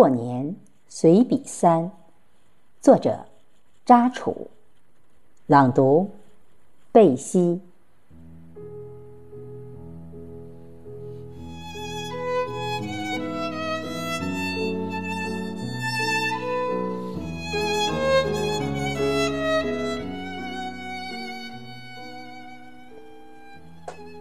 [0.00, 0.56] 过年
[0.88, 1.90] 随笔三，
[2.80, 3.26] 作者
[3.84, 4.48] 扎楚，
[5.46, 6.10] 朗读
[6.90, 7.60] 贝西。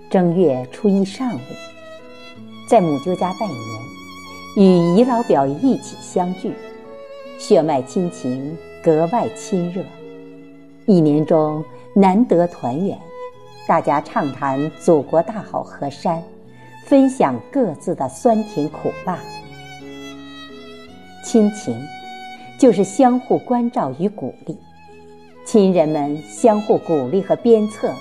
[0.09, 1.39] 正月初一上午，
[2.69, 3.78] 在母舅家拜年。
[4.59, 6.51] 与姨老表一起相聚，
[7.37, 9.81] 血脉亲情格外亲热。
[10.85, 11.63] 一年中
[11.93, 12.99] 难得团圆，
[13.65, 16.21] 大家畅谈祖国大好河山，
[16.83, 19.17] 分享各自的酸甜苦辣。
[21.23, 21.73] 亲情
[22.59, 24.57] 就是相互关照与鼓励，
[25.45, 27.93] 亲人们相互鼓励和鞭策，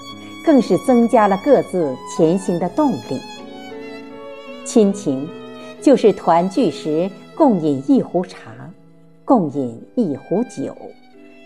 [0.45, 3.21] 更是增加了各自前行的动力。
[4.65, 5.25] 亲情。
[5.81, 8.51] 就是团聚时共饮一壶茶，
[9.25, 10.77] 共饮一壶酒，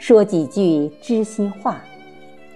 [0.01, 1.81] 说几句知心话，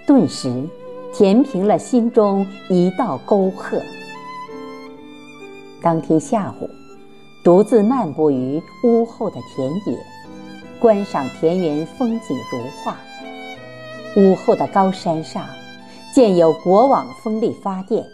[0.06, 0.64] 顿时
[1.12, 3.80] 填平了心中一道沟壑。
[5.82, 6.68] 当天下午，
[7.44, 9.98] 独自漫步于屋后的田野，
[10.80, 12.96] 观赏田园风景如画。
[14.16, 15.46] 屋后的高山上，
[16.14, 18.04] 建有国网风力发电。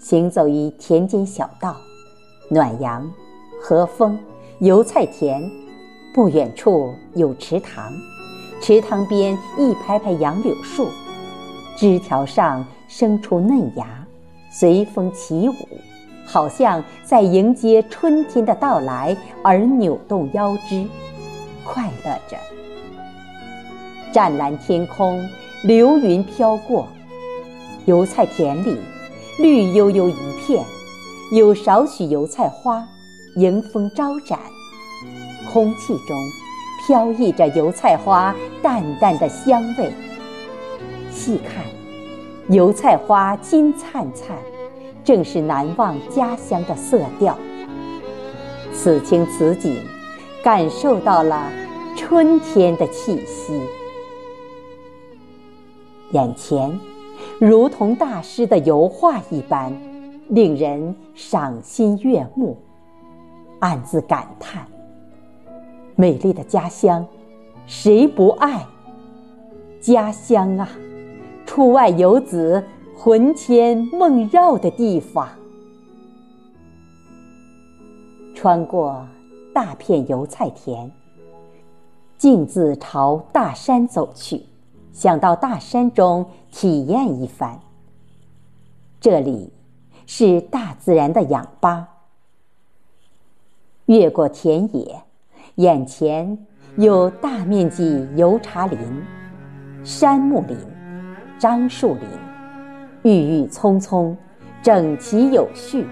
[0.00, 1.76] 行走于田间小道。
[2.52, 3.08] 暖阳、
[3.62, 4.18] 和风、
[4.58, 5.48] 油菜田，
[6.12, 7.92] 不远处有池塘，
[8.60, 10.88] 池塘边一排排杨柳树，
[11.76, 14.04] 枝条上生出嫩芽，
[14.50, 15.54] 随风起舞，
[16.26, 20.84] 好像在迎接春天的到来而扭动腰肢，
[21.64, 22.36] 快乐着。
[24.12, 25.24] 湛蓝天空，
[25.62, 26.88] 流云飘过，
[27.84, 28.76] 油菜田里
[29.38, 30.64] 绿油油一片。
[31.32, 32.84] 有少许油菜花
[33.36, 34.36] 迎风招展，
[35.52, 36.16] 空气中
[36.84, 39.92] 飘溢着油菜花淡淡的香味。
[41.08, 41.64] 细看，
[42.48, 44.36] 油菜花金灿灿，
[45.04, 47.38] 正是难忘家乡的色调。
[48.72, 49.80] 此情此景，
[50.42, 51.48] 感受到了
[51.96, 53.60] 春天的气息。
[56.10, 56.80] 眼前，
[57.38, 59.89] 如同大师的油画一般。
[60.30, 62.56] 令人赏心悦目，
[63.58, 64.64] 暗自感叹：
[65.96, 67.04] 美丽的家乡，
[67.66, 68.64] 谁不爱？
[69.80, 70.68] 家乡啊，
[71.44, 72.62] 出外游子
[72.96, 75.28] 魂牵梦绕的地方。
[78.32, 79.04] 穿过
[79.52, 80.88] 大片油菜田，
[82.16, 84.42] 径自朝大山走去，
[84.92, 87.58] 想到大山中体验一番。
[89.00, 89.52] 这里。
[90.12, 91.86] 是大自然的氧吧。
[93.86, 95.00] 越过田野，
[95.54, 96.36] 眼前
[96.74, 98.76] 有大面积油茶林、
[99.84, 100.58] 杉木林、
[101.38, 102.02] 樟树林，
[103.04, 104.16] 郁郁葱葱，
[104.60, 105.86] 整齐有序。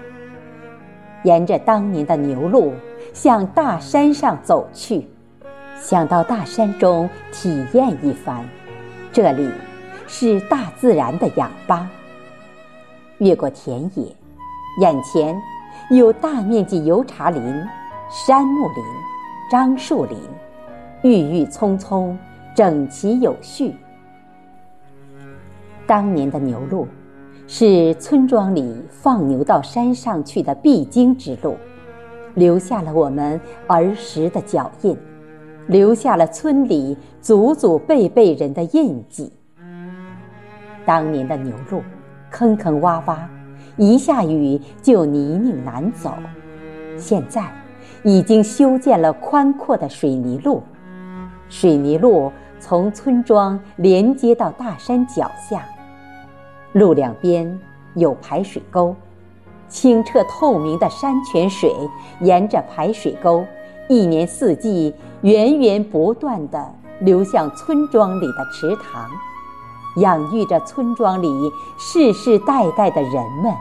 [1.23, 2.73] 沿着当年的牛路
[3.13, 5.07] 向大山上走去，
[5.77, 8.45] 想到大山中体验一番。
[9.13, 9.49] 这里
[10.07, 11.89] 是大自然的氧吧。
[13.19, 14.15] 越过田野，
[14.79, 15.37] 眼前
[15.91, 17.41] 有大面积油茶林、
[18.09, 18.83] 杉木林、
[19.51, 20.17] 樟树林，
[21.03, 22.17] 郁郁葱葱，
[22.55, 23.75] 整齐有序。
[25.85, 26.87] 当年的牛路，
[27.45, 31.57] 是村庄里放牛到山上去的必经之路，
[32.35, 34.97] 留下了我们儿时的脚印，
[35.67, 39.29] 留下了村里祖祖辈辈人的印记。
[40.85, 41.81] 当年的牛路。
[42.31, 43.17] 坑坑洼洼，
[43.77, 46.13] 一下雨就泥泞难走。
[46.97, 47.43] 现在
[48.03, 50.61] 已经修建了宽阔的水泥路，
[51.49, 55.63] 水泥路从村庄连接到大山脚下。
[56.73, 57.59] 路两边
[57.95, 58.95] 有排水沟，
[59.67, 61.73] 清澈透明的山泉水
[62.21, 63.45] 沿着排水沟，
[63.87, 69.09] 一年四季源源不断地流向村庄里的池塘。
[69.97, 71.27] 养育着村庄里
[71.77, 73.11] 世世代代的人
[73.43, 73.53] 们。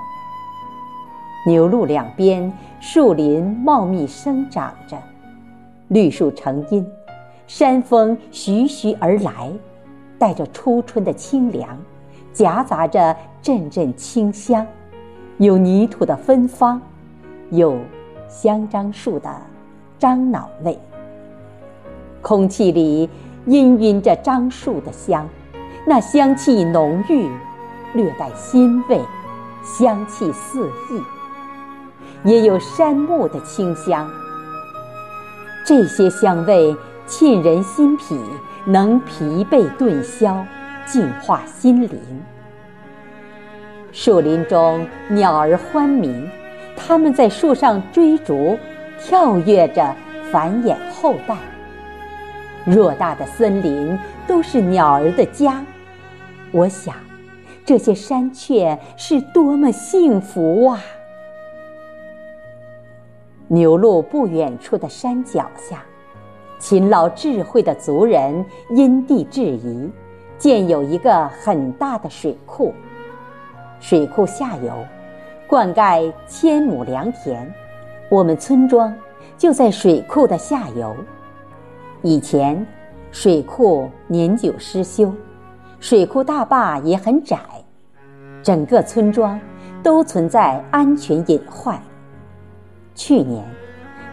[1.46, 4.96] 牛路两边树林茂密生长着，
[5.88, 6.86] 绿树成荫，
[7.46, 9.50] 山风徐徐而来，
[10.18, 11.78] 带着初春的清凉，
[12.32, 14.66] 夹杂着阵阵清香，
[15.38, 16.80] 有泥土的芬芳，
[17.50, 17.78] 有
[18.28, 19.34] 香樟树的
[19.98, 20.78] 樟脑味。
[22.20, 23.08] 空气里
[23.46, 25.26] 氤氲着樟树的香。
[25.84, 27.30] 那香气浓郁，
[27.94, 29.00] 略带腥味，
[29.62, 31.02] 香气四溢。
[32.24, 34.10] 也有杉木的清香，
[35.64, 36.76] 这些香味
[37.06, 38.18] 沁人心脾，
[38.64, 40.44] 能疲惫顿消，
[40.84, 41.98] 净化心灵。
[43.92, 46.28] 树林中鸟儿欢鸣，
[46.76, 48.58] 它们在树上追逐、
[49.00, 49.94] 跳跃着，
[50.30, 51.36] 繁衍后代。
[52.68, 55.64] 偌大的森林都是鸟儿的家，
[56.52, 56.94] 我想，
[57.64, 60.78] 这些山雀是多么幸福啊！
[63.46, 65.82] 牛路不远处的山脚下，
[66.58, 69.90] 勤劳智慧的族人因地制宜，
[70.36, 72.74] 建有一个很大的水库。
[73.80, 74.72] 水库下游，
[75.46, 77.50] 灌溉千亩良田，
[78.10, 78.94] 我们村庄
[79.38, 80.94] 就在水库的下游。
[82.02, 82.64] 以前，
[83.10, 85.12] 水库年久失修，
[85.80, 87.36] 水库大坝也很窄，
[88.40, 89.38] 整个村庄
[89.82, 91.76] 都存在安全隐患。
[92.94, 93.44] 去年，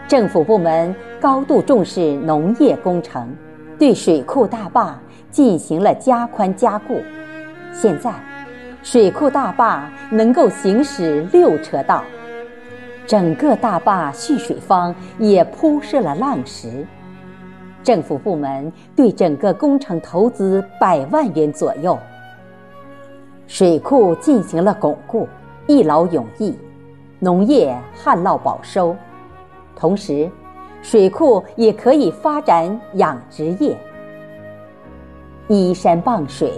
[0.07, 3.35] 政府部门高度重视农业工程，
[3.77, 4.99] 对水库大坝
[5.29, 6.99] 进行了加宽加固。
[7.71, 8.11] 现在，
[8.81, 12.03] 水库大坝能够行驶六车道，
[13.05, 16.83] 整个大坝蓄水方也铺设了浪石。
[17.85, 21.95] 政府部门对整个工程投资百万元左右，
[23.45, 25.27] 水库进行了巩固，
[25.67, 26.57] 一劳永逸。
[27.19, 28.95] 农业旱涝保收，
[29.75, 30.29] 同时，
[30.81, 33.77] 水库也可以发展养殖业。
[35.47, 36.51] 依山傍水，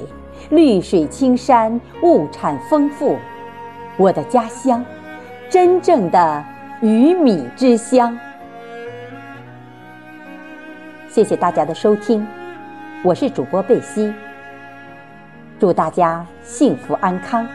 [0.50, 3.18] 绿水青山，物产丰富，
[3.97, 4.83] 我的家乡，
[5.50, 6.44] 真正的
[6.81, 8.18] 鱼米之乡。
[11.09, 12.27] 谢谢大家的收听，
[13.04, 14.13] 我是主播贝西。
[15.57, 17.48] 祝大家幸福安康，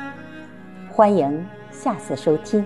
[0.90, 2.64] 欢迎下次收听。